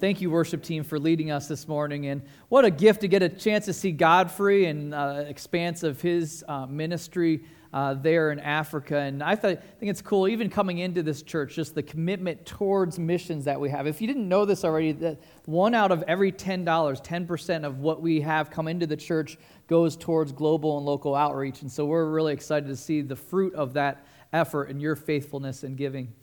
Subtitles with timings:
[0.00, 2.06] Thank you, worship team, for leading us this morning.
[2.06, 6.00] And what a gift to get a chance to see Godfrey and uh, expanse of
[6.00, 8.96] his uh, ministry uh, there in Africa.
[8.96, 12.98] And I, I think it's cool, even coming into this church, just the commitment towards
[12.98, 13.86] missions that we have.
[13.86, 18.00] If you didn't know this already, that one out of every $10, 10% of what
[18.00, 19.36] we have come into the church
[19.66, 21.60] goes towards global and local outreach.
[21.60, 25.62] And so we're really excited to see the fruit of that effort and your faithfulness
[25.62, 26.14] in giving.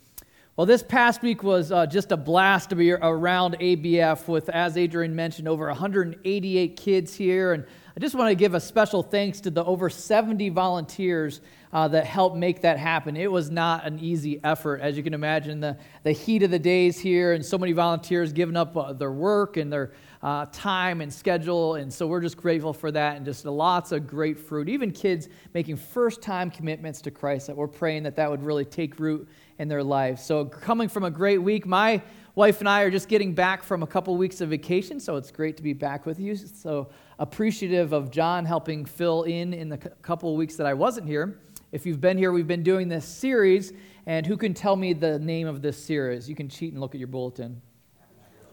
[0.58, 4.76] Well, this past week was uh, just a blast to be around ABF with, as
[4.76, 7.54] Adrian mentioned, over 188 kids here.
[7.54, 7.64] And
[7.96, 11.42] I just want to give a special thanks to the over 70 volunteers
[11.72, 13.16] uh, that helped make that happen.
[13.16, 16.58] It was not an easy effort, as you can imagine, the, the heat of the
[16.58, 19.92] days here, and so many volunteers giving up uh, their work and their
[20.24, 21.76] uh, time and schedule.
[21.76, 24.70] And so we're just grateful for that and just lots of great fruit.
[24.70, 28.66] Even kids making first time commitments to Christ, that we're praying that that would really
[28.66, 29.28] take root
[29.60, 30.24] in their lives.
[30.24, 32.02] So, coming from a great week, my
[32.36, 35.32] wife and I are just getting back from a couple weeks of vacation, so it's
[35.32, 36.36] great to be back with you.
[36.36, 36.90] So,
[37.20, 41.40] appreciative of John helping fill in in the couple weeks that I wasn't here.
[41.72, 43.74] If you've been here, we've been doing this series,
[44.06, 46.30] and who can tell me the name of this series?
[46.30, 47.62] You can cheat and look at your bulletin.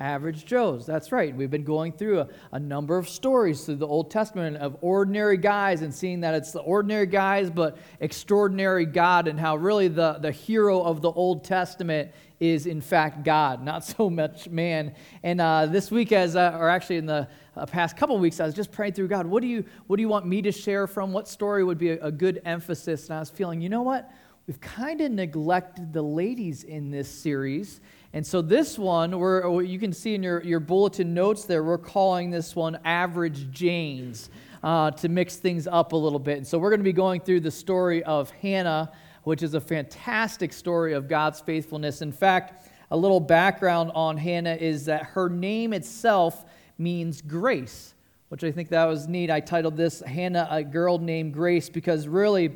[0.04, 0.84] Average Joes.
[0.84, 1.34] That's right.
[1.34, 5.38] We've been going through a, a, number of stories through the Old Testament of ordinary
[5.38, 10.18] guys and seeing that it's the ordinary guys, but extraordinary God, and how really the,
[10.20, 14.94] the hero of the Old Testament is, in fact, God, not so much man.
[15.22, 18.44] And uh, this week, as uh, or actually in the uh, past couple weeks, I
[18.44, 20.86] was just praying through God, what do, you, what do you want me to share
[20.86, 21.14] from?
[21.14, 23.06] What story would be a, a good emphasis?
[23.06, 24.10] And I was feeling, you know what?
[24.46, 27.80] We've kind of neglected the ladies in this series.
[28.14, 31.78] And so this one, we're, you can see in your, your bulletin notes there, we're
[31.78, 34.30] calling this one Average Janes
[34.62, 36.36] uh, to mix things up a little bit.
[36.36, 38.92] And so we're going to be going through the story of Hannah,
[39.24, 42.02] which is a fantastic story of God's faithfulness.
[42.02, 46.44] In fact, a little background on Hannah is that her name itself
[46.78, 47.94] means grace,
[48.28, 49.28] which I think that was neat.
[49.28, 52.52] I titled this Hannah, a girl named Grace, because really,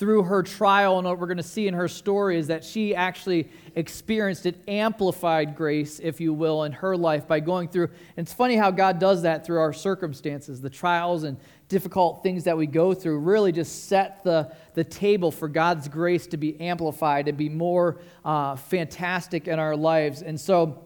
[0.00, 2.94] through her trial, and what we're going to see in her story is that she
[2.94, 7.84] actually experienced an amplified grace, if you will, in her life by going through.
[8.16, 10.62] And it's funny how God does that through our circumstances.
[10.62, 11.36] The trials and
[11.68, 16.26] difficult things that we go through really just set the, the table for God's grace
[16.28, 20.22] to be amplified and be more uh, fantastic in our lives.
[20.22, 20.82] And so,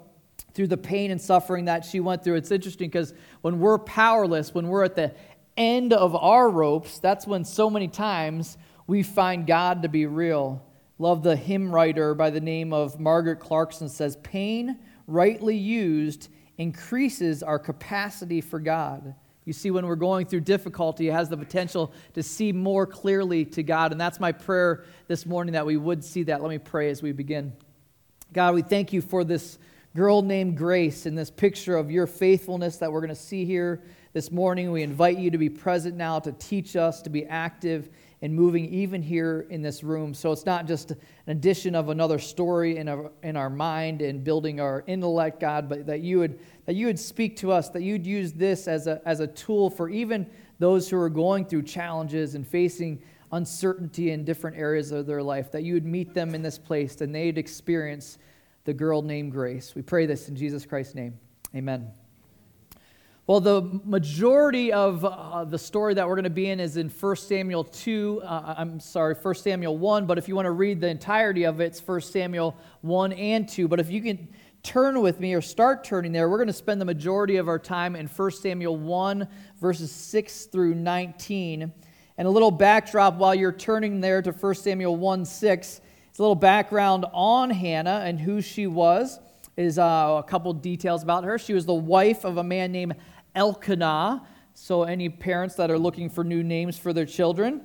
[0.54, 4.52] through the pain and suffering that she went through, it's interesting because when we're powerless,
[4.52, 5.14] when we're at the
[5.56, 10.62] end of our ropes, that's when so many times we find God to be real.
[10.98, 16.28] Love the hymn writer by the name of Margaret Clarkson says, Pain, rightly used,
[16.58, 19.14] increases our capacity for God.
[19.44, 23.44] You see, when we're going through difficulty, it has the potential to see more clearly
[23.46, 23.92] to God.
[23.92, 26.40] And that's my prayer this morning that we would see that.
[26.40, 27.52] Let me pray as we begin.
[28.32, 29.58] God, we thank you for this
[29.94, 33.82] girl named Grace and this picture of your faithfulness that we're going to see here
[34.12, 34.72] this morning.
[34.72, 37.90] We invite you to be present now, to teach us, to be active
[38.22, 40.14] and moving even here in this room.
[40.14, 44.24] So it's not just an addition of another story in our, in our mind and
[44.24, 47.82] building our intellect, God, but that you would that you would speak to us, that
[47.82, 50.26] you'd use this as a, as a tool for even
[50.58, 55.50] those who are going through challenges and facing uncertainty in different areas of their life,
[55.52, 58.18] that you would meet them in this place and they'd experience
[58.64, 59.74] the girl named Grace.
[59.74, 61.18] We pray this in Jesus Christ's name.
[61.54, 62.03] Amen.
[63.26, 66.90] Well, the majority of uh, the story that we're going to be in is in
[66.90, 68.20] 1 Samuel 2.
[68.22, 71.58] Uh, I'm sorry, 1 Samuel 1, but if you want to read the entirety of
[71.58, 73.66] it, it's 1 Samuel 1 and 2.
[73.66, 74.28] But if you can
[74.62, 77.58] turn with me or start turning there, we're going to spend the majority of our
[77.58, 79.26] time in 1 Samuel 1,
[79.58, 81.72] verses 6 through 19.
[82.18, 85.80] And a little backdrop while you're turning there to 1 Samuel 1 6.
[86.10, 89.18] It's a little background on Hannah and who she was.
[89.56, 91.38] Is uh, a couple details about her.
[91.38, 92.96] She was the wife of a man named
[93.34, 94.26] Elkanah.
[94.54, 97.60] So, any parents that are looking for new names for their children,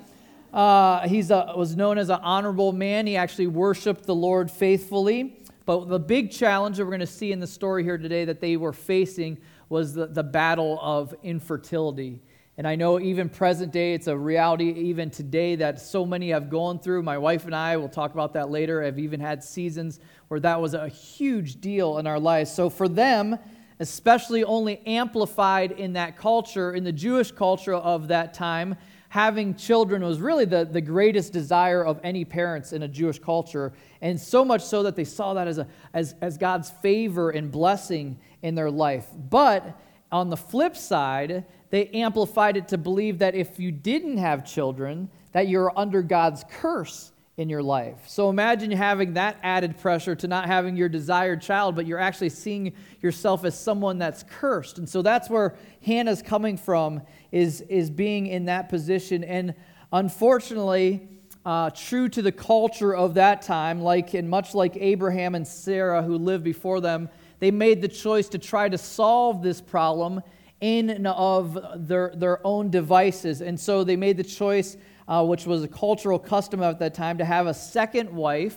[0.53, 3.06] uh, he was known as an honorable man.
[3.06, 5.38] He actually worshiped the Lord faithfully.
[5.66, 8.41] But the big challenge that we're going to see in the story here today that
[8.41, 9.38] they were facing
[9.70, 12.22] was the, the battle of infertility.
[12.58, 16.49] And I know even present day, it's a reality even today that so many have
[16.49, 17.03] gone through.
[17.03, 20.59] My wife and I, we'll talk about that later, have even had seasons where that
[20.59, 22.52] was a huge deal in our lives.
[22.52, 23.38] So for them,
[23.79, 28.76] especially only amplified in that culture, in the Jewish culture of that time.
[29.09, 33.73] Having children was really the, the greatest desire of any parents in a Jewish culture,
[34.02, 37.52] and so much so that they saw that as, a, as, as God's favor and
[37.52, 39.08] blessing in their life.
[39.29, 39.79] But
[40.11, 45.09] on the flip side, they amplified it to believe that if you didn't have children,
[45.32, 47.96] that you're under God's curse in your life.
[48.06, 52.32] So imagine having that added pressure to not having your desired child, but you're actually
[52.32, 54.78] seeing yourself as someone that's cursed.
[54.78, 57.02] And so that's where Hannah's coming from,
[57.32, 59.24] is, is being in that position.
[59.24, 59.56] And
[59.94, 61.08] unfortunately,
[61.46, 66.03] uh, true to the culture of that time, like and much like Abraham and Sarah
[66.03, 67.08] who lived before them,
[67.40, 70.22] they made the choice to try to solve this problem
[70.59, 71.58] in and of
[71.88, 73.40] their, their own devices.
[73.40, 74.76] And so they made the choice
[75.09, 78.56] uh, which was a cultural custom at that time, to have a second wife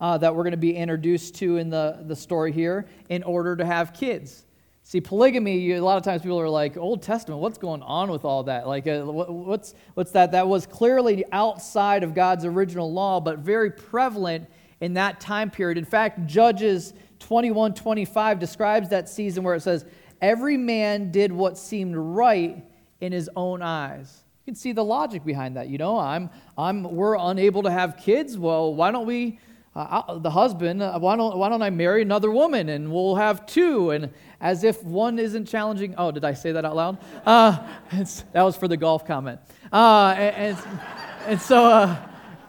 [0.00, 3.56] uh, that we're going to be introduced to in the, the story here in order
[3.56, 4.44] to have kids.
[4.82, 8.10] See, polygamy, you, a lot of times people are like, Old Testament, what's going on
[8.10, 8.68] with all that?
[8.68, 10.32] Like, uh, what, what's, what's that?
[10.32, 14.46] That was clearly outside of God's original law, but very prevalent
[14.82, 15.78] in that time period.
[15.78, 19.86] In fact, Judges 21 25 describes that season where it says,
[20.20, 22.62] Every man did what seemed right
[23.00, 24.23] in his own eyes.
[24.44, 25.68] You can see the logic behind that.
[25.68, 28.36] You know, I'm, I'm, we're unable to have kids.
[28.36, 29.38] Well, why don't we,
[29.74, 33.46] uh, the husband, uh, why, don't, why don't I marry another woman and we'll have
[33.46, 33.88] two?
[33.88, 34.12] And
[34.42, 35.94] as if one isn't challenging.
[35.96, 36.98] Oh, did I say that out loud?
[37.24, 37.66] Uh,
[38.32, 39.40] that was for the golf comment.
[39.72, 40.80] Uh, and, and,
[41.26, 41.96] and, so, uh,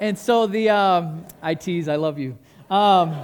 [0.02, 2.38] and so the, um, I tease, I love you.
[2.70, 3.16] Um,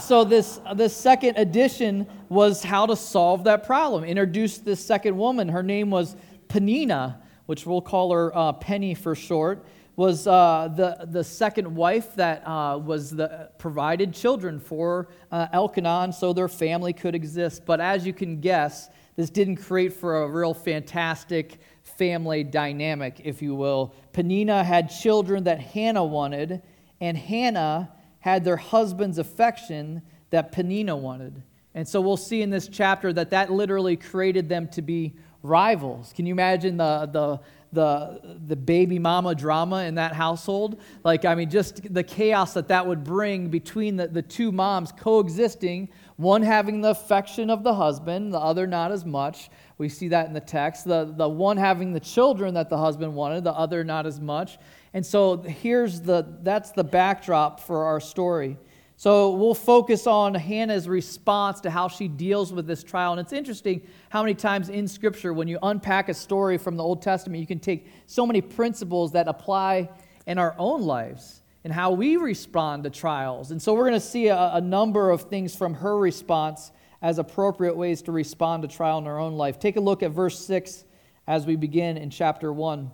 [0.00, 4.04] so this, this second edition was how to solve that problem.
[4.04, 5.50] Introduced this second woman.
[5.50, 6.16] Her name was
[6.48, 9.64] Peninnah which we'll call her uh, Penny for short,
[9.96, 16.12] was uh, the, the second wife that uh, was the, provided children for uh, Elkanah,
[16.12, 17.64] so their family could exist.
[17.64, 23.40] But as you can guess, this didn't create for a real fantastic family dynamic, if
[23.40, 23.94] you will.
[24.12, 26.62] Peninnah had children that Hannah wanted,
[27.00, 31.42] and Hannah had their husband's affection that Peninnah wanted.
[31.74, 35.14] And so we'll see in this chapter that that literally created them to be
[35.44, 36.12] rivals.
[36.16, 37.40] Can you imagine the, the,
[37.72, 40.80] the, the baby mama drama in that household?
[41.04, 44.90] Like, I mean, just the chaos that that would bring between the, the two moms
[44.90, 49.50] coexisting, one having the affection of the husband, the other not as much.
[49.76, 50.86] We see that in the text.
[50.86, 54.58] The, the one having the children that the husband wanted, the other not as much.
[54.94, 58.56] And so here's the, that's the backdrop for our story.
[58.96, 63.12] So we'll focus on Hannah's response to how she deals with this trial.
[63.12, 66.82] And it's interesting how many times in Scripture, when you unpack a story from the
[66.82, 69.90] Old Testament, you can take so many principles that apply
[70.26, 73.50] in our own lives and how we respond to trials.
[73.50, 76.70] And so we're going to see a, a number of things from her response
[77.02, 79.58] as appropriate ways to respond to trial in our own life.
[79.58, 80.84] Take a look at verse 6
[81.26, 82.90] as we begin in chapter 1.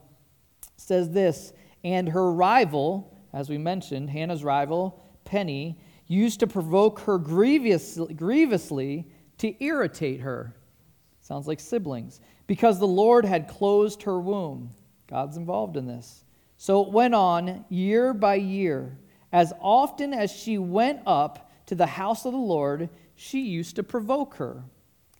[0.62, 1.52] It says this,
[1.84, 5.78] and her rival, as we mentioned, Hannah's rival, Penny,
[6.10, 9.06] used to provoke her grievous, grievously
[9.38, 10.56] to irritate her.
[11.20, 12.20] Sounds like siblings.
[12.48, 14.72] Because the Lord had closed her womb.
[15.06, 16.24] God's involved in this.
[16.56, 18.98] So it went on year by year.
[19.32, 23.84] As often as she went up to the house of the Lord, she used to
[23.84, 24.64] provoke her.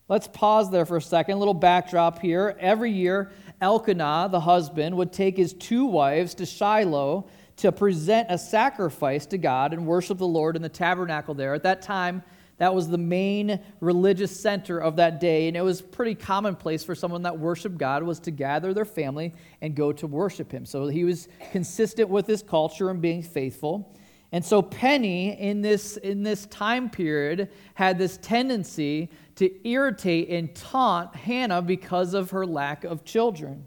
[0.09, 1.37] Let's pause there for a second.
[1.37, 2.57] A little backdrop here.
[2.59, 7.29] Every year, Elkanah, the husband, would take his two wives to Shiloh
[7.61, 11.55] to present a sacrifice to God and worship the Lord in the tabernacle there.
[11.55, 12.23] At that time,
[12.57, 16.95] that was the main religious center of that day, and it was pretty commonplace for
[16.95, 20.67] someone that worshiped God was to gather their family and go to worship him.
[20.67, 23.95] So he was consistent with his culture and being faithful.
[24.33, 30.55] And so Penny in this in this time period had this tendency to irritate and
[30.55, 33.67] taunt Hannah because of her lack of children.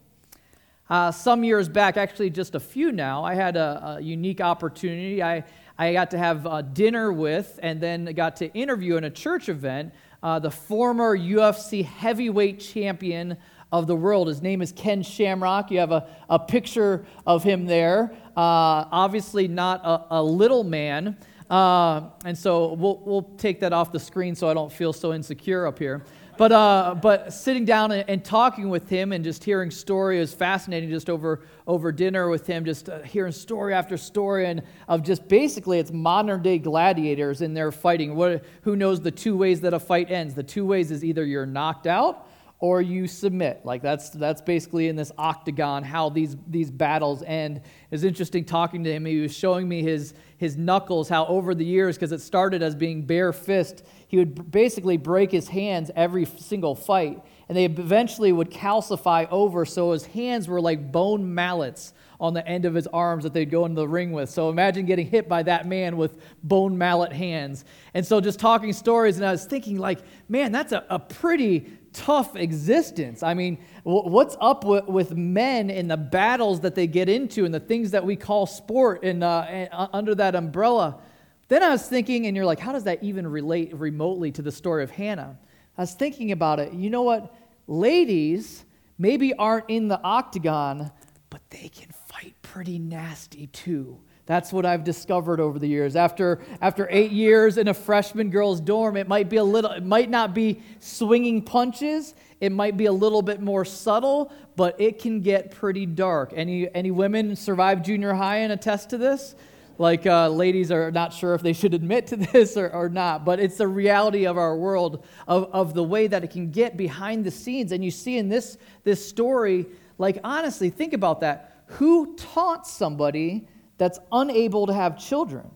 [0.94, 5.24] Uh, some years back, actually just a few now, I had a, a unique opportunity.
[5.24, 5.42] I,
[5.76, 9.48] I got to have uh, dinner with and then got to interview in a church
[9.48, 13.36] event uh, the former UFC heavyweight champion
[13.72, 14.28] of the world.
[14.28, 15.72] His name is Ken Shamrock.
[15.72, 18.12] You have a, a picture of him there.
[18.36, 21.18] Uh, obviously, not a, a little man.
[21.50, 25.12] Uh, and so we'll, we'll take that off the screen so I don't feel so
[25.12, 26.04] insecure up here.
[26.36, 30.34] But, uh, but sitting down and, and, talking with him and just hearing story is
[30.34, 35.02] fascinating just over, over dinner with him, just uh, hearing story after story and of
[35.02, 38.16] just basically it's modern day gladiators in their fighting.
[38.16, 40.34] What, who knows the two ways that a fight ends?
[40.34, 43.60] The two ways is either you're knocked out or you submit.
[43.64, 47.60] Like that's that's basically in this octagon how these these battles end.
[47.90, 49.04] It's interesting talking to him.
[49.04, 52.74] He was showing me his his knuckles, how over the years, because it started as
[52.74, 58.32] being bare fist, he would basically break his hands every single fight, and they eventually
[58.32, 62.86] would calcify over, so his hands were like bone mallets on the end of his
[62.86, 64.30] arms that they'd go into the ring with.
[64.30, 67.64] So imagine getting hit by that man with bone mallet hands.
[67.92, 69.98] And so just talking stories, and I was thinking, like,
[70.28, 73.22] man, that's a, a pretty tough existence.
[73.22, 77.54] I mean, what's up with, with men and the battles that they get into and
[77.54, 81.00] the things that we call sport and, uh, and uh, under that umbrella?
[81.48, 84.52] Then I was thinking, and you're like, how does that even relate remotely to the
[84.52, 85.38] story of Hannah?
[85.78, 86.72] I was thinking about it.
[86.72, 87.34] You know what?
[87.66, 88.64] Ladies
[88.98, 90.90] maybe aren't in the octagon,
[91.30, 94.00] but they can fight pretty nasty too.
[94.26, 95.96] That's what I've discovered over the years.
[95.96, 99.84] After, after eight years in a freshman girl's dorm, it might be a little, it
[99.84, 102.14] might not be swinging punches.
[102.40, 106.32] It might be a little bit more subtle, but it can get pretty dark.
[106.34, 109.34] Any, any women survive junior high and attest to this?
[109.76, 113.26] Like uh, ladies are not sure if they should admit to this or, or not,
[113.26, 116.78] but it's the reality of our world, of, of the way that it can get
[116.78, 117.72] behind the scenes.
[117.72, 119.66] And you see in this, this story,
[119.98, 121.50] like honestly, think about that.
[121.66, 125.50] Who taught somebody that's unable to have children.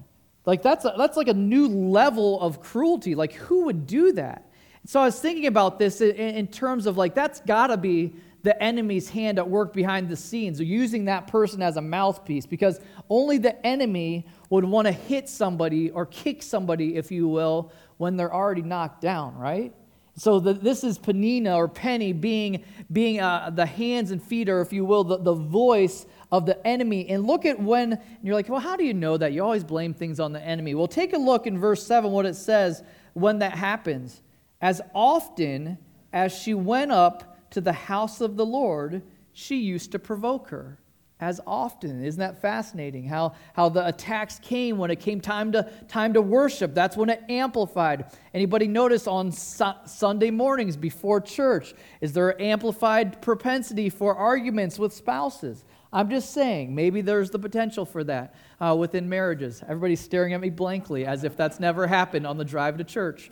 [0.45, 3.15] Like that's, a, that's like a new level of cruelty.
[3.15, 4.51] Like who would do that?
[4.87, 8.15] So I was thinking about this in, in terms of like that's got to be
[8.43, 12.47] the enemy's hand at work behind the scenes, or using that person as a mouthpiece,
[12.47, 17.73] because only the enemy would want to hit somebody or kick somebody, if you will,
[17.97, 19.75] when they're already knocked down, right?
[20.19, 24.61] So the, this is Peninnah or Penny being, being uh, the hands and feet, or
[24.61, 27.09] if you will, the, the voice of the enemy.
[27.09, 29.33] And look at when you're like, well, how do you know that?
[29.33, 30.75] You always blame things on the enemy.
[30.75, 32.83] Well, take a look in verse 7 what it says
[33.13, 34.23] when that happens.
[34.61, 35.79] As often
[36.13, 40.79] as she went up to the house of the Lord, she used to provoke her
[41.21, 42.05] as often.
[42.05, 43.05] Isn't that fascinating?
[43.05, 46.75] How, how the attacks came when it came time to, time to worship.
[46.75, 48.07] That's when it amplified.
[48.33, 54.93] Anybody notice on su- Sunday mornings before church, is there amplified propensity for arguments with
[54.93, 55.65] spouses?
[55.93, 59.63] I'm just saying, maybe there's the potential for that uh, within marriages.
[59.63, 63.31] Everybody's staring at me blankly as if that's never happened on the drive to church.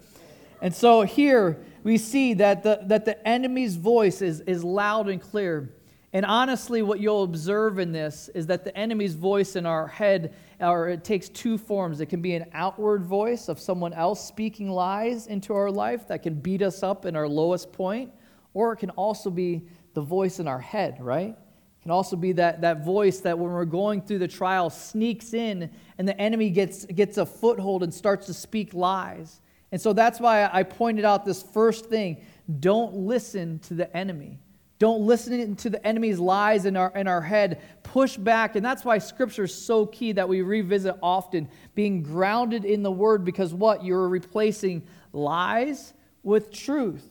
[0.63, 5.21] And so here we see that the, that the enemy's voice is, is loud and
[5.21, 5.71] clear.
[6.17, 10.35] And honestly, what you'll observe in this is that the enemy's voice in our head,
[10.59, 12.01] or it takes two forms.
[12.01, 16.23] It can be an outward voice of someone else speaking lies into our life that
[16.23, 18.15] can beat us up in our lowest point,
[18.55, 21.37] or it can also be the voice in our head, right?
[21.37, 25.35] It can also be that, that voice that when we're going through the trial sneaks
[25.35, 29.43] in and the enemy gets, gets a foothold and starts to speak lies.
[29.71, 32.25] And so that's why I pointed out this first thing
[32.59, 34.41] don't listen to the enemy.
[34.79, 37.63] Don't listen to the enemy's lies in our, in our head.
[37.83, 38.57] Push back.
[38.57, 42.91] And that's why scripture is so key that we revisit often, being grounded in the
[42.91, 43.85] word, because what?
[43.85, 47.09] You're replacing lies with truth.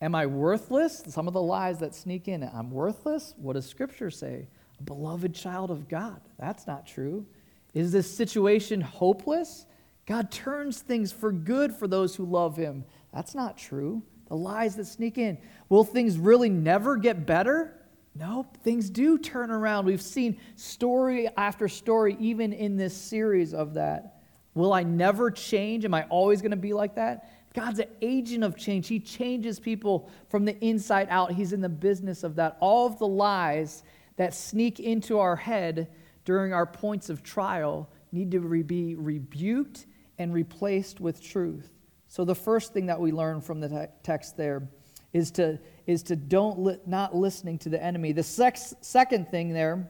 [0.00, 1.02] Am I worthless?
[1.06, 2.42] Some of the lies that sneak in.
[2.42, 3.34] I'm worthless?
[3.38, 4.48] What does Scripture say?
[4.80, 6.20] A beloved child of God.
[6.38, 7.26] That's not true.
[7.74, 9.66] Is this situation hopeless?
[10.06, 12.84] God turns things for good for those who love Him.
[13.12, 14.02] That's not true.
[14.28, 15.38] The lies that sneak in.
[15.68, 17.74] Will things really never get better?
[18.14, 19.86] Nope, things do turn around.
[19.86, 24.22] We've seen story after story, even in this series of that.
[24.54, 25.84] Will I never change?
[25.84, 27.30] Am I always going to be like that?
[27.54, 28.88] God's an agent of change.
[28.88, 31.32] He changes people from the inside out.
[31.32, 32.56] He's in the business of that.
[32.60, 33.82] All of the lies
[34.16, 35.90] that sneak into our head
[36.24, 39.86] during our points of trial need to be rebuked
[40.18, 41.70] and replaced with truth.
[42.06, 44.68] So the first thing that we learn from the te- text there
[45.14, 48.12] is to is to don't li- not listening to the enemy.
[48.12, 49.88] The sex, second thing there,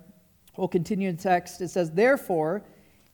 [0.56, 1.60] we'll continue in text.
[1.60, 2.62] It says, "Therefore,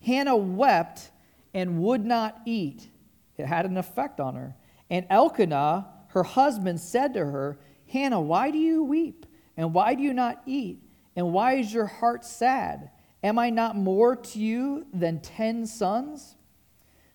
[0.04, 1.10] Hannah wept
[1.54, 2.90] and would not eat."
[3.38, 4.54] It had an effect on her.
[4.90, 9.26] And Elkanah, her husband, said to her, Hannah, why do you weep?
[9.56, 10.82] And why do you not eat?
[11.16, 12.90] And why is your heart sad?
[13.22, 16.36] Am I not more to you than ten sons?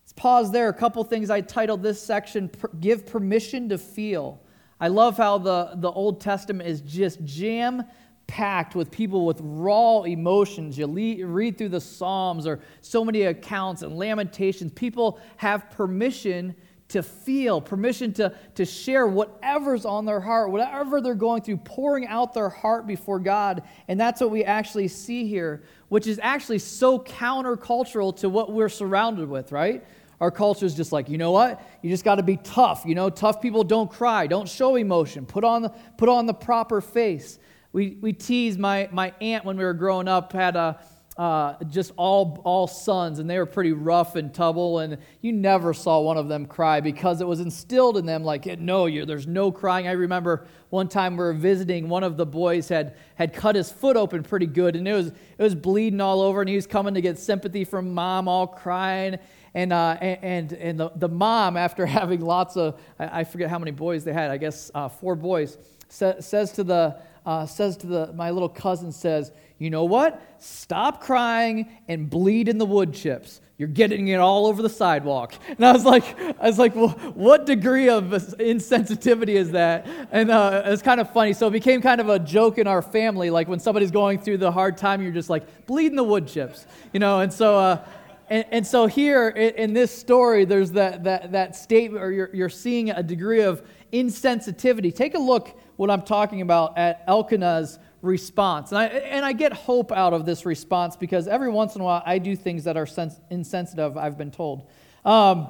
[0.04, 0.70] Let's pause there.
[0.70, 2.50] A couple things I titled this section
[2.80, 4.42] Give Permission to Feel.
[4.79, 7.84] I love how the, the Old Testament is just jam
[8.27, 10.77] packed with people with raw emotions.
[10.77, 14.72] You read through the Psalms or so many accounts and lamentations.
[14.74, 16.55] People have permission
[16.88, 22.05] to feel, permission to, to share whatever's on their heart, whatever they're going through, pouring
[22.08, 23.63] out their heart before God.
[23.88, 28.70] And that's what we actually see here, which is actually so countercultural to what we're
[28.70, 29.84] surrounded with, right?
[30.20, 31.62] Our culture is just like, you know what?
[31.82, 32.84] You just got to be tough.
[32.86, 36.34] You know, tough people don't cry, don't show emotion, put on the, put on the
[36.34, 37.40] proper face
[37.76, 40.80] we, we teased my, my aunt when we were growing up had a,
[41.18, 45.74] uh, just all, all sons, and they were pretty rough and tumble, and you never
[45.74, 49.28] saw one of them cry because it was instilled in them like, no, you, there's
[49.28, 49.90] no crying.
[49.90, 53.70] I remember one time we were visiting, one of the boys had, had cut his
[53.70, 56.68] foot open pretty good, and it was, it was bleeding all over, and he was
[56.68, 59.18] coming to get sympathy from mom, all crying.
[59.56, 63.58] And, uh, and, and the, the mom, after having lots of, I, I forget how
[63.58, 65.58] many boys they had, I guess uh, four boys,
[65.88, 70.22] sa- says to the, uh, says to the, my little cousin, says, you know what?
[70.40, 73.40] Stop crying and bleed in the wood chips.
[73.58, 75.34] You're getting it all over the sidewalk.
[75.48, 79.88] And I was like, I was like, well, what degree of insensitivity is that?
[80.12, 81.32] And uh, it's kind of funny.
[81.32, 83.30] So it became kind of a joke in our family.
[83.30, 86.28] Like when somebody's going through the hard time, you're just like, bleed in the wood
[86.28, 87.22] chips, you know.
[87.22, 87.86] And so, uh,
[88.29, 92.50] and, and, so here in, this story, there's that that that statement, or you're you're
[92.50, 93.62] seeing a degree of
[93.94, 94.94] insensitivity.
[94.94, 98.72] Take a look what I'm talking about at Elkanah's response.
[98.72, 101.84] And I, and I get hope out of this response because every once in a
[101.84, 104.70] while I do things that are sens- insensitive, I've been told.
[105.03, 105.50] Um,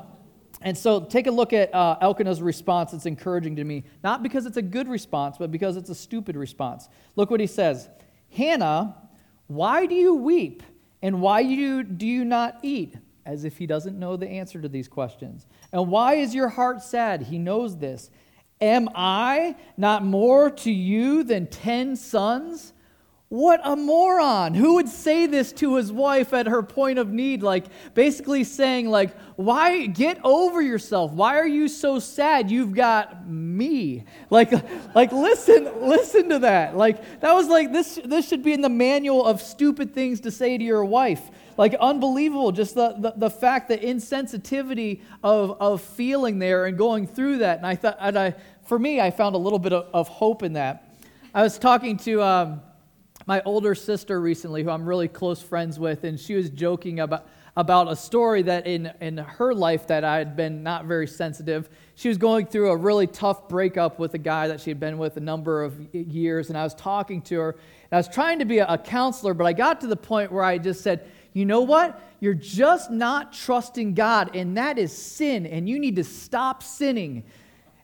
[0.62, 2.94] and so take a look at uh, Elkanah's response.
[2.94, 6.36] It's encouraging to me, not because it's a good response, but because it's a stupid
[6.36, 6.90] response.
[7.16, 7.90] Look what he says
[8.32, 8.96] Hannah,
[9.48, 10.64] why do you weep?
[11.06, 12.96] And why you, do you not eat?
[13.28, 15.46] As if he doesn't know the answer to these questions.
[15.72, 17.22] And why is your heart sad?
[17.22, 18.10] He knows this.
[18.60, 22.74] Am I not more to you than ten sons?
[23.30, 24.54] What a moron.
[24.54, 27.42] Who would say this to his wife at her point of need?
[27.42, 27.66] Like,
[27.96, 31.12] basically saying, like, why get over yourself?
[31.12, 32.52] Why are you so sad?
[32.52, 34.04] You've got me.
[34.30, 34.52] Like,
[34.94, 36.78] like listen, listen to that.
[36.78, 40.32] Like, that was like, this, this should be in the manual of stupid things to
[40.32, 41.22] say to your wife
[41.58, 47.08] like unbelievable just the, the, the, fact the insensitivity of, of feeling there and going
[47.08, 49.88] through that and i thought and i for me i found a little bit of,
[49.94, 50.92] of hope in that
[51.34, 52.62] i was talking to um,
[53.26, 57.28] my older sister recently, who I'm really close friends with, and she was joking about,
[57.58, 61.70] about a story that in, in her life that I had been not very sensitive.
[61.96, 64.98] She was going through a really tough breakup with a guy that she had been
[64.98, 68.40] with a number of years, and I was talking to her, and I was trying
[68.40, 71.10] to be a, a counselor, but I got to the point where I just said,
[71.34, 72.02] you know what?
[72.20, 77.24] You're just not trusting God, and that is sin, and you need to stop sinning.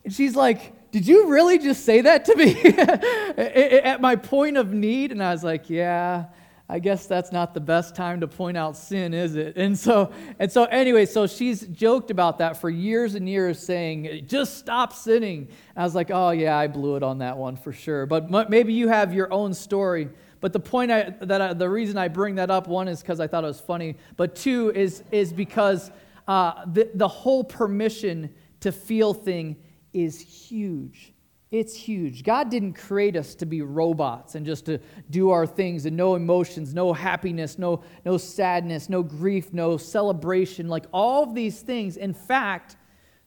[0.03, 2.61] And she's like, did you really just say that to me
[3.83, 5.11] at my point of need?
[5.11, 6.25] And I was like, Yeah,
[6.71, 9.57] I guess that's not the best time to point out sin, is it?
[9.57, 14.25] And so, and so anyway, so she's joked about that for years and years, saying,
[14.25, 15.49] just stop sinning.
[15.75, 18.05] And I was like, oh yeah, I blew it on that one for sure.
[18.05, 20.07] But maybe you have your own story.
[20.39, 23.19] But the point I, that I, the reason I bring that up, one is because
[23.19, 25.91] I thought it was funny, but two is, is because
[26.25, 29.57] uh, the, the whole permission to feel thing
[29.93, 31.13] is huge.
[31.51, 32.23] It's huge.
[32.23, 36.15] God didn't create us to be robots and just to do our things and no
[36.15, 41.97] emotions, no happiness, no, no sadness, no grief, no celebration, like all of these things.
[41.97, 42.77] In fact,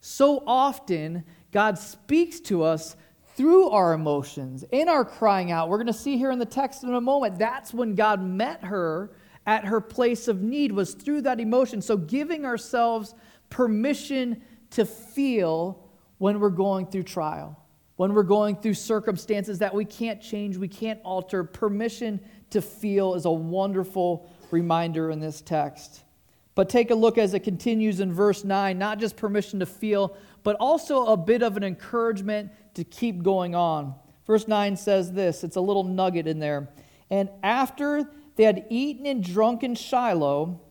[0.01, 1.23] so often
[1.53, 2.97] God speaks to us
[3.37, 5.69] through our emotions, in our crying out.
[5.69, 7.39] We're going to see here in the text in a moment.
[7.39, 9.11] That's when God met her
[9.47, 11.83] at her place of need, was through that emotion.
[11.83, 13.15] So giving ourselves
[13.51, 15.84] permission to feel
[16.25, 17.55] when we're going through trial,
[17.97, 21.45] when we're going through circumstances that we can't change, we can't alter.
[21.45, 26.03] Permission to feel is a wonderful reminder in this text.
[26.55, 30.17] But take a look as it continues in verse 9, not just permission to feel,
[30.45, 33.95] but also a bit of an encouragement to keep going on.
[34.27, 36.71] Verse 9 says this it's a little nugget in there.
[37.11, 40.63] And after they had eaten and drunk in Shiloh,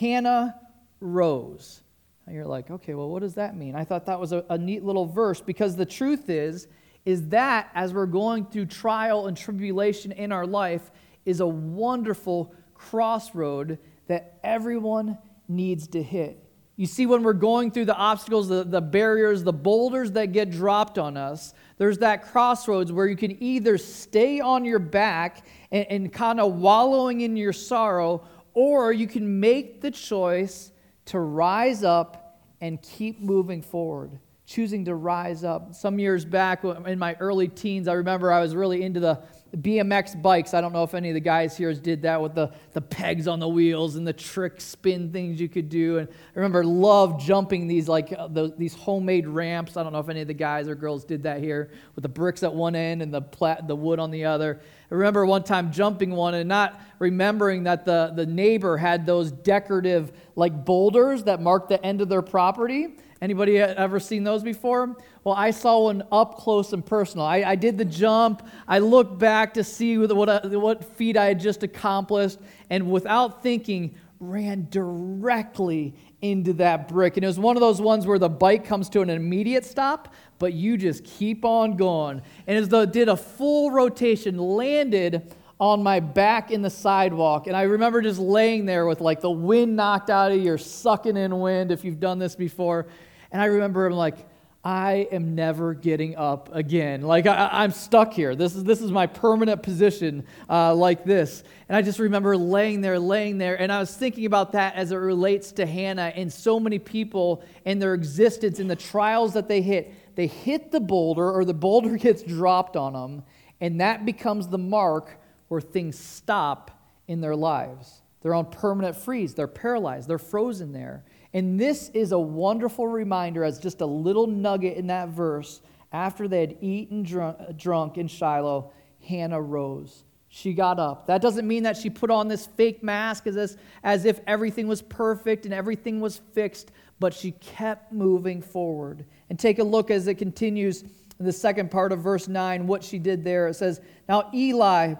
[0.00, 0.56] Hannah
[0.98, 1.84] rose.
[2.26, 3.74] And you're like, okay, well, what does that mean?
[3.74, 6.66] I thought that was a, a neat little verse because the truth is,
[7.04, 10.90] is that as we're going through trial and tribulation in our life,
[11.24, 16.42] is a wonderful crossroad that everyone needs to hit.
[16.76, 20.50] You see, when we're going through the obstacles, the, the barriers, the boulders that get
[20.50, 25.86] dropped on us, there's that crossroads where you can either stay on your back and,
[25.88, 30.70] and kind of wallowing in your sorrow, or you can make the choice
[31.06, 35.74] to rise up and keep moving forward, choosing to rise up.
[35.74, 39.20] Some years back in my early teens, I remember I was really into the
[39.56, 40.54] BMX bikes.
[40.54, 43.28] I don't know if any of the guys here did that with the, the pegs
[43.28, 45.98] on the wheels and the trick spin things you could do.
[45.98, 49.76] And I remember love jumping these like uh, the, these homemade ramps.
[49.76, 52.08] I don't know if any of the guys or girls did that here with the
[52.08, 54.60] bricks at one end and the plat, the wood on the other.
[54.90, 59.32] I remember one time jumping one and not remembering that the, the neighbor had those
[59.32, 62.96] decorative like boulders that marked the end of their property.
[63.20, 64.96] Anybody ever seen those before?
[65.24, 67.24] Well, I saw one up close and personal.
[67.26, 68.46] I, I did the jump.
[68.68, 73.42] I looked back to see what, what, what feat I had just accomplished, and without
[73.42, 77.16] thinking, ran directly into that brick.
[77.16, 80.14] And it was one of those ones where the bike comes to an immediate stop,
[80.38, 82.22] but you just keep on going.
[82.46, 87.46] And as though it did a full rotation, landed on my back in the sidewalk.
[87.46, 91.16] And I remember just laying there with like the wind knocked out of you, sucking
[91.16, 92.86] in wind if you've done this before.
[93.32, 94.26] And I remember I'm like,
[94.66, 97.02] I am never getting up again.
[97.02, 98.34] Like I, am stuck here.
[98.34, 101.44] This is this is my permanent position, uh, like this.
[101.68, 104.90] And I just remember laying there, laying there, and I was thinking about that as
[104.90, 109.46] it relates to Hannah and so many people and their existence and the trials that
[109.46, 109.94] they hit.
[110.16, 113.22] They hit the boulder, or the boulder gets dropped on them,
[113.60, 116.70] and that becomes the mark where things stop
[117.06, 118.02] in their lives.
[118.22, 121.04] They're on permanent freeze, they're paralyzed, they're frozen there.
[121.32, 125.60] And this is a wonderful reminder, as just a little nugget in that verse.
[125.92, 128.72] After they had eaten drunk, drunk in Shiloh,
[129.06, 130.04] Hannah rose.
[130.28, 131.06] She got up.
[131.06, 134.66] That doesn't mean that she put on this fake mask as, if, as if everything
[134.66, 139.04] was perfect and everything was fixed, but she kept moving forward.
[139.28, 142.84] And take a look as it continues in the second part of verse 9, what
[142.84, 143.48] she did there.
[143.48, 144.94] It says, Now Eli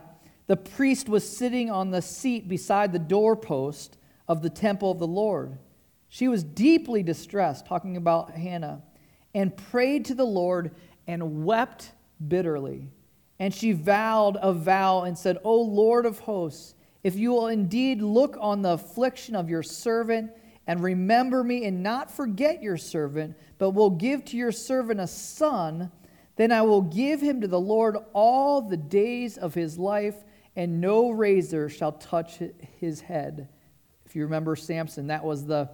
[0.46, 5.06] the priest was sitting on the seat beside the doorpost of the temple of the
[5.06, 5.59] Lord.
[6.09, 8.82] She was deeply distressed, talking about Hannah,
[9.35, 10.74] and prayed to the Lord
[11.06, 11.92] and wept
[12.26, 12.88] bitterly.
[13.38, 18.00] And she vowed a vow and said, O Lord of hosts, if you will indeed
[18.00, 20.30] look on the affliction of your servant
[20.66, 25.07] and remember me and not forget your servant, but will give to your servant a
[25.07, 25.90] son,
[26.37, 30.16] then I will give him to the Lord all the days of his life
[30.57, 32.40] and no razor shall touch
[32.79, 33.48] his head.
[34.05, 35.70] If you remember Samson, that was the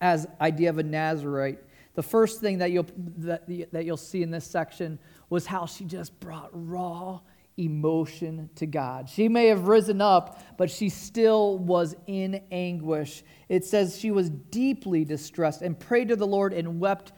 [0.00, 1.60] as idea of a Nazarite.
[1.94, 2.86] The first thing that you'll,
[3.18, 4.98] that, that you'll see in this section
[5.30, 7.20] was how she just brought raw
[7.56, 9.08] emotion to God.
[9.08, 13.22] She may have risen up, but she still was in anguish.
[13.48, 17.12] It says she was deeply distressed and prayed to the Lord and wept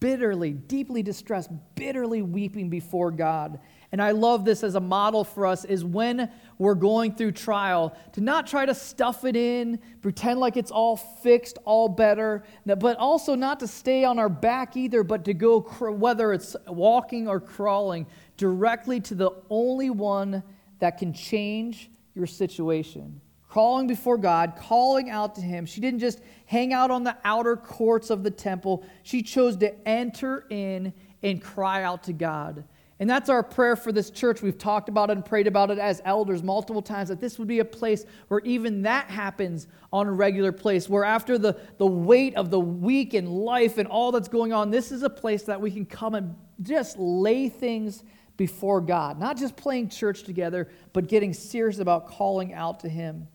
[0.00, 3.60] bitterly, deeply distressed, bitterly weeping before God.
[3.90, 7.96] And I love this as a model for us is when we're going through trial
[8.12, 12.98] to not try to stuff it in, pretend like it's all fixed, all better, but
[12.98, 17.40] also not to stay on our back either, but to go, whether it's walking or
[17.40, 20.42] crawling, directly to the only one
[20.80, 23.20] that can change your situation.
[23.48, 25.64] Crawling before God, calling out to Him.
[25.64, 29.88] She didn't just hang out on the outer courts of the temple, she chose to
[29.88, 32.64] enter in and cry out to God.
[33.00, 34.42] And that's our prayer for this church.
[34.42, 37.46] We've talked about it and prayed about it as elders multiple times that this would
[37.46, 41.86] be a place where even that happens on a regular place, where after the, the
[41.86, 45.44] weight of the week and life and all that's going on, this is a place
[45.44, 48.02] that we can come and just lay things
[48.36, 49.18] before God.
[49.20, 53.28] Not just playing church together, but getting serious about calling out to Him.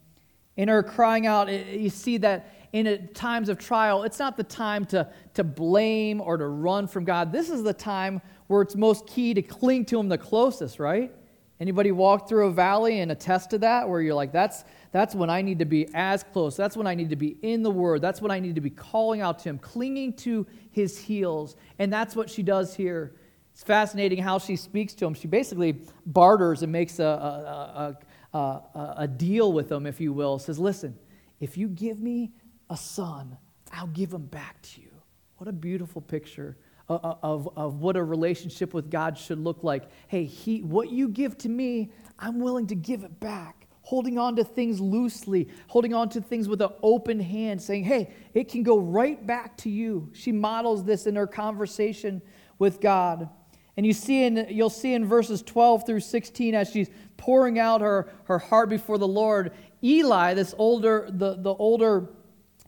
[0.58, 4.44] In our crying out, eh, you see that in times of trial, it's not the
[4.44, 7.32] time to, to blame or to run from God.
[7.32, 11.12] This is the time where it's most key to cling to Him the closest, right?
[11.60, 15.30] Anybody walk through a valley and attest to that where you're like, that's, that's when
[15.30, 16.58] I need to be as close.
[16.58, 18.02] That's when I need to be in the Word.
[18.02, 21.56] That's when I need to be calling out to Him, clinging to His heels.
[21.80, 23.16] And that's what she does here.
[23.54, 25.14] It's fascinating how she speaks to him.
[25.14, 27.98] She basically barters and makes a, a,
[28.34, 30.40] a, a, a deal with him, if you will.
[30.40, 30.98] Says, Listen,
[31.40, 32.32] if you give me
[32.72, 33.38] a son,
[33.72, 34.90] I'll give him back to you.
[35.38, 36.58] What a beautiful picture
[36.90, 39.90] Uh, uh, of, of what a relationship with God should look like.
[40.10, 43.68] Hey, he, what you give to me, I'm willing to give it back.
[43.84, 48.14] Holding on to things loosely, holding on to things with an open hand, saying, hey,
[48.34, 50.10] it can go right back to you.
[50.12, 52.22] She models this in her conversation
[52.60, 53.30] with God.
[53.78, 57.80] And you see in, you'll see in verses 12 through 16 as she's pouring out
[57.80, 62.10] her, her heart before the Lord, Eli, this older, the, the older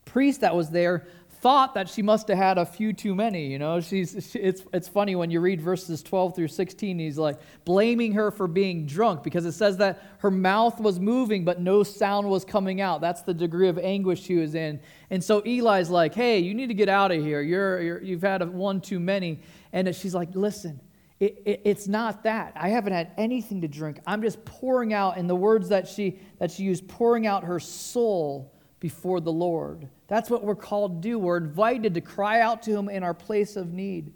[0.06, 1.08] priest that was there,
[1.46, 3.46] thought that she must have had a few too many.
[3.46, 7.20] You know, she's, she, it's, it's funny when you read verses 12 through 16, he's
[7.20, 11.62] like blaming her for being drunk because it says that her mouth was moving, but
[11.62, 13.00] no sound was coming out.
[13.00, 14.80] That's the degree of anguish she was in.
[15.12, 17.44] And so Eli's like, hey, you need to get out of here.
[17.44, 19.40] You're, you're, you've had one too many.
[19.72, 20.82] And she's like, listen,
[21.20, 22.54] it, it, it's not that.
[22.56, 24.00] I haven't had anything to drink.
[24.08, 27.60] I'm just pouring out, in the words that she, that she used, pouring out her
[27.60, 29.88] soul before the Lord.
[30.08, 31.20] That's what we're called to do.
[31.20, 34.14] We're invited to cry out to Him in our place of need.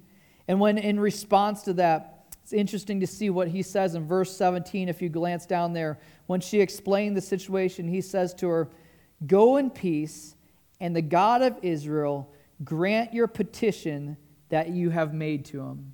[0.47, 4.35] And when in response to that, it's interesting to see what he says in verse
[4.35, 5.99] 17 if you glance down there.
[6.25, 8.69] When she explained the situation, he says to her,
[9.27, 10.33] Go in peace,
[10.79, 14.17] and the God of Israel grant your petition
[14.49, 15.93] that you have made to him.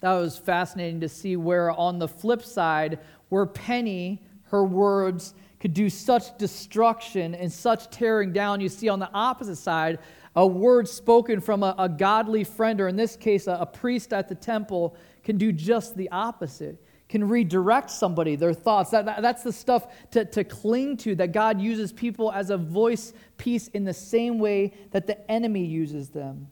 [0.00, 5.74] That was fascinating to see where, on the flip side, where Penny, her words, could
[5.74, 8.60] do such destruction and such tearing down.
[8.60, 9.98] You see on the opposite side,
[10.34, 14.12] a word spoken from a, a godly friend, or in this case, a, a priest
[14.12, 16.84] at the temple, can do just the opposite.
[17.08, 18.90] can redirect somebody, their thoughts.
[18.90, 22.56] That, that, that's the stuff to, to cling to, that God uses people as a
[22.56, 26.48] voice piece in the same way that the enemy uses them.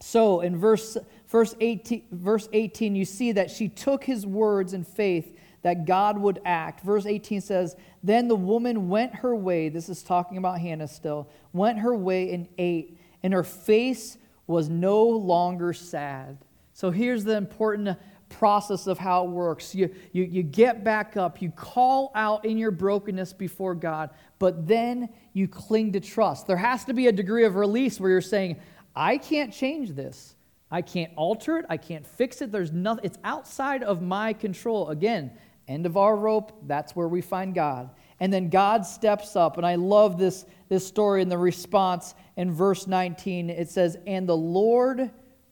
[0.00, 0.96] So in verse,
[1.28, 6.18] verse, 18, verse 18, you see that she took his words in faith that God
[6.18, 6.84] would act.
[6.84, 11.28] Verse 18 says, Then the woman went her way, this is talking about Hannah still,
[11.52, 16.38] went her way and ate, and her face was no longer sad.
[16.72, 19.74] So here's the important process of how it works.
[19.74, 24.66] You, you, you get back up, you call out in your brokenness before God, but
[24.66, 26.46] then you cling to trust.
[26.46, 28.56] There has to be a degree of release where you're saying,
[28.94, 30.34] I can't change this.
[30.70, 31.66] I can't alter it.
[31.68, 32.52] I can't fix it.
[32.52, 34.90] There's nothing, it's outside of my control.
[34.90, 35.32] Again,
[35.68, 37.90] end of our rope, that's where we find God.
[38.20, 39.56] And then God steps up.
[39.56, 43.50] And I love this, this story and the response in verse 19.
[43.50, 45.10] It says, And the Lord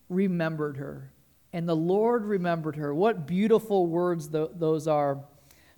[0.09, 1.13] remembered her.
[1.53, 2.95] And the Lord remembered her.
[2.95, 5.21] What beautiful words th- those are.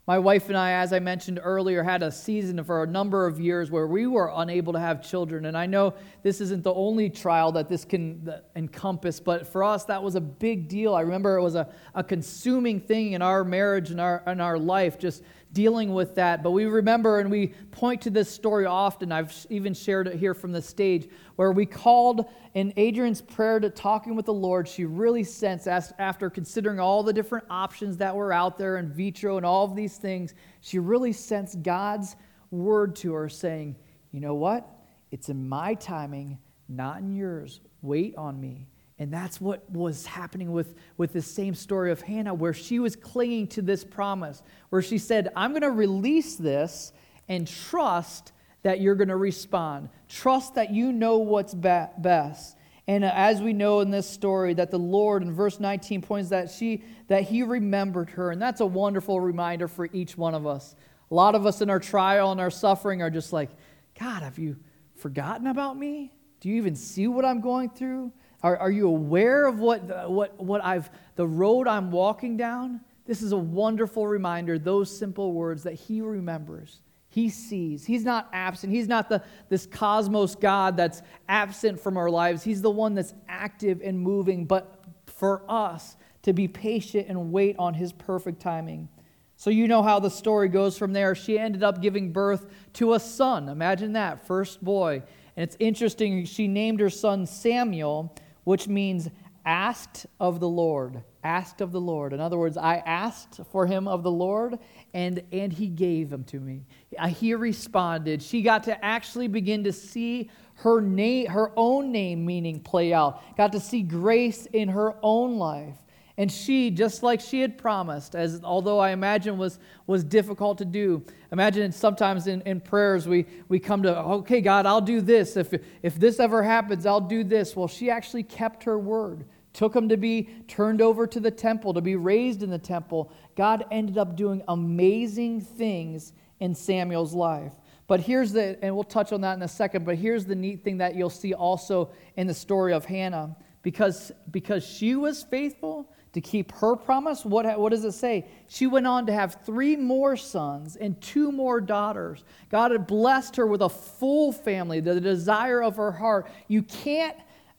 [0.09, 3.39] My wife and I, as I mentioned earlier, had a season for a number of
[3.39, 5.45] years where we were unable to have children.
[5.45, 5.93] And I know
[6.23, 10.21] this isn't the only trial that this can encompass, but for us, that was a
[10.23, 10.95] big deal.
[10.95, 14.59] I remember it was a, a consuming thing in our marriage and our, in our
[14.59, 15.23] life, just
[15.59, 16.41] dealing with that.
[16.41, 19.11] But we remember and we point to this story often.
[19.11, 23.69] I've even shared it here from the stage where we called in Adrian's prayer to
[23.69, 24.69] talking with the Lord.
[24.69, 29.37] She really sensed, after considering all the different options that were out there in vitro
[29.37, 32.15] and all of these things, she really sensed God's
[32.53, 33.75] word to her saying,
[34.13, 34.65] You know what?
[35.11, 37.63] It's in my timing, not in yours.
[37.83, 38.69] Wait on me.
[38.99, 42.97] And that's what was happening with, with the same story of Hannah, where she was
[42.97, 46.93] clinging to this promise, where she said, I'm going to release this
[47.29, 48.33] and trust
[48.63, 49.89] that you're going to respond.
[50.09, 52.57] Trust that you know what's be- best.
[52.89, 56.31] And uh, as we know in this story, that the Lord in verse 19 points
[56.31, 60.47] that she that He remembered her, and that's a wonderful reminder for each one of
[60.47, 60.75] us.
[61.11, 63.51] A lot of us in our trial and our suffering are just like,
[63.99, 64.57] God, have you
[64.97, 66.13] forgotten about me?
[66.41, 68.13] Do you even see what I'm going through?
[68.43, 72.81] Are, are you aware of what, what, what I've, the road I'm walking down?
[73.05, 76.81] This is a wonderful reminder, those simple words that He remembers.
[77.09, 77.85] He sees.
[77.87, 78.73] He's not absent.
[78.73, 82.45] He's not the, this cosmos God that's absent from our lives.
[82.45, 87.57] He's the one that's active and moving, but for us to be patient and wait
[87.59, 88.89] on His perfect timing.
[89.37, 91.15] So, you know how the story goes from there.
[91.15, 93.49] She ended up giving birth to a son.
[93.49, 95.03] Imagine that, first boy.
[95.37, 98.15] And it's interesting, she named her son Samuel
[98.49, 99.11] which means
[99.45, 101.03] asked of the Lord.
[101.23, 102.15] Asked of the Lord.
[102.15, 104.59] In other words, I asked for him of the Lord,
[104.95, 106.65] and, and he gave him to me.
[107.09, 108.23] He responded.
[108.23, 113.23] She got to actually begin to see her, name, her own name meaning play out,
[113.37, 115.77] got to see grace in her own life.
[116.19, 120.65] And she, just like she had promised, as although I imagine was, was difficult to
[120.65, 125.37] do, imagine sometimes in, in prayers we, we come to, okay, God, I'll do this.
[125.37, 127.55] If, if this ever happens, I'll do this.
[127.55, 131.73] Well, she actually kept her word, took him to be turned over to the temple,
[131.75, 133.13] to be raised in the temple.
[133.37, 137.53] God ended up doing amazing things in Samuel's life.
[137.87, 140.65] But here's the, and we'll touch on that in a second, but here's the neat
[140.65, 143.37] thing that you'll see also in the story of Hannah.
[143.63, 147.25] Because, because she was faithful, to keep her promise.
[147.25, 148.27] What, what does it say?
[148.49, 152.25] She went on to have three more sons and two more daughters.
[152.51, 156.31] God had blessed her with a full family, the desire of her heart.
[156.49, 157.17] You can't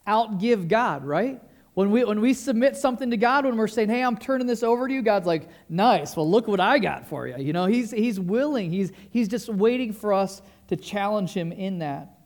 [0.07, 1.41] outgive God, right?
[1.75, 4.63] When we, when we submit something to God, when we're saying, hey, I'm turning this
[4.63, 7.37] over to you, God's like, nice, well, look what I got for you.
[7.37, 11.79] You know, he's, he's willing, he's, he's just waiting for us to challenge him in
[11.79, 12.18] that.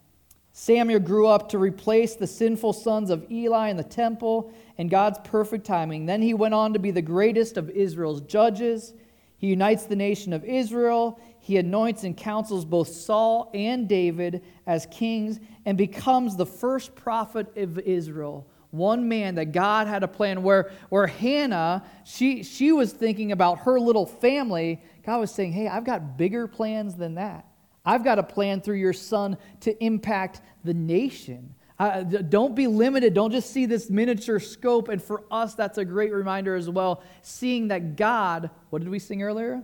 [0.55, 5.17] Samuel grew up to replace the sinful sons of Eli in the temple and God's
[5.23, 6.05] perfect timing.
[6.05, 8.93] Then he went on to be the greatest of Israel's judges.
[9.37, 11.19] He unites the nation of Israel.
[11.39, 17.57] He anoints and counsels both Saul and David as kings and becomes the first prophet
[17.57, 18.47] of Israel.
[18.69, 23.59] One man that God had a plan where, where Hannah, she, she was thinking about
[23.59, 24.81] her little family.
[25.03, 27.47] God was saying, Hey, I've got bigger plans than that.
[27.85, 31.53] I've got a plan through your son to impact the nation.
[31.79, 33.13] Uh, don't be limited.
[33.13, 34.89] Don't just see this miniature scope.
[34.89, 37.03] And for us, that's a great reminder as well.
[37.21, 39.61] Seeing that God, what did we sing earlier?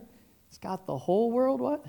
[0.50, 1.86] He's got the whole world, what?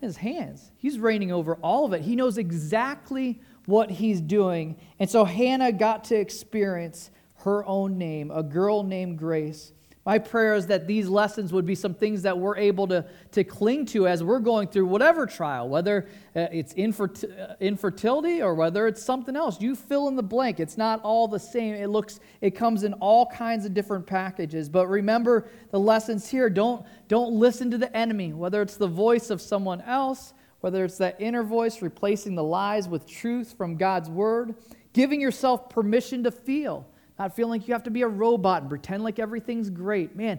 [0.00, 0.72] In his hands.
[0.78, 2.02] He's reigning over all of it.
[2.02, 4.76] He knows exactly what he's doing.
[4.98, 9.72] And so Hannah got to experience her own name, a girl named Grace,
[10.06, 13.42] My prayer is that these lessons would be some things that we're able to, to
[13.42, 18.86] cling to as we're going through whatever trial, whether uh, it's uh, infertility or whether
[18.86, 19.60] it's something else.
[19.60, 20.60] You fill in the blank.
[20.60, 21.74] It's not all the same.
[21.74, 24.68] It looks it comes in all kinds of different packages.
[24.68, 26.48] But remember the lessons here.
[26.48, 30.98] Don't don't listen to the enemy, whether it's the voice of someone else, whether it's
[30.98, 34.54] that inner voice replacing the lies with truth from God's word,
[34.92, 36.86] giving yourself permission to feel
[37.18, 40.14] not feeling like you have to be a robot and pretend like everything's great.
[40.16, 40.38] Man,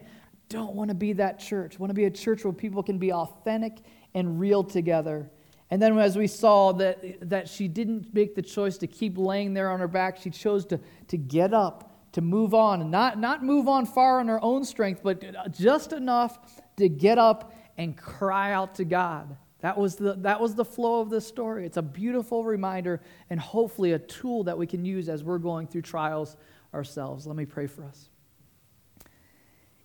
[0.50, 1.80] don't want to be that church.
[1.80, 3.78] Want to be a church where people can be authentic
[4.14, 5.30] and real together.
[5.70, 9.54] And then as we saw that, that she didn't make the choice to keep laying
[9.54, 13.20] there on her back, she chose to, to get up, to move on, and not,
[13.20, 17.98] not move on far on her own strength, but just enough to get up and
[17.98, 19.36] cry out to God.
[19.60, 21.66] That was, the, that was the flow of this story.
[21.66, 25.68] It's a beautiful reminder and hopefully a tool that we can use as we're going
[25.68, 26.38] through trials
[26.78, 27.28] ourselves.
[27.28, 28.10] Let me pray for us.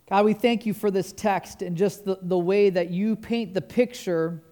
[0.09, 3.53] God, we thank you for this text and just the, the way that you paint
[3.53, 4.43] the picture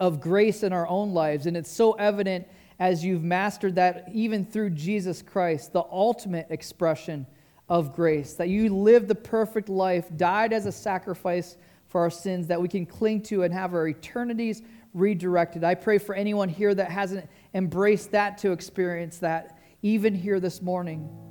[0.00, 1.46] of grace in our own lives.
[1.46, 2.46] And it's so evident
[2.78, 7.26] as you've mastered that even through Jesus Christ, the ultimate expression
[7.68, 11.56] of grace, that you lived the perfect life, died as a sacrifice
[11.88, 14.62] for our sins, that we can cling to and have our eternities
[14.94, 15.64] redirected.
[15.64, 20.62] I pray for anyone here that hasn't embraced that to experience that, even here this
[20.62, 21.25] morning.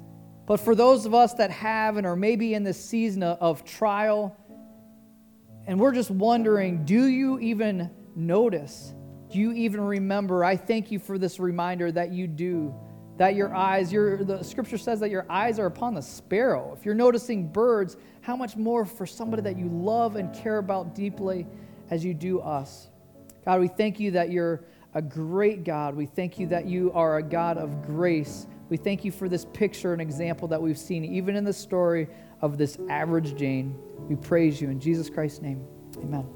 [0.46, 4.38] But for those of us that have and are maybe in this season of trial,
[5.66, 8.94] and we're just wondering, do you even notice?
[9.32, 10.44] Do you even remember?
[10.44, 12.76] I thank you for this reminder that you do.
[13.18, 16.76] That your eyes, your, the scripture says that your eyes are upon the sparrow.
[16.78, 20.94] If you're noticing birds, how much more for somebody that you love and care about
[20.94, 21.48] deeply
[21.90, 22.90] as you do us?
[23.46, 25.96] God, we thank you that you're a great God.
[25.96, 29.46] We thank you that you are a God of grace we thank you for this
[29.46, 32.08] picture and example that we've seen, even in the story
[32.42, 33.78] of this average Jane.
[34.08, 35.66] We praise you in Jesus Christ's name.
[35.98, 36.28] Amen.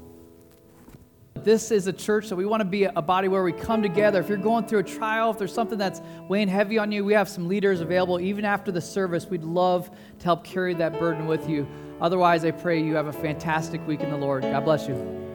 [1.34, 4.20] This is a church that we want to be a body where we come together.
[4.20, 7.14] If you're going through a trial, if there's something that's weighing heavy on you, we
[7.14, 8.20] have some leaders available.
[8.20, 11.66] Even after the service, we'd love to help carry that burden with you.
[12.00, 14.42] Otherwise, I pray you have a fantastic week in the Lord.
[14.42, 15.29] God bless you.